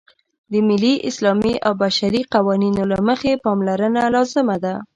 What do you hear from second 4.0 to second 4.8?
لازمه ده.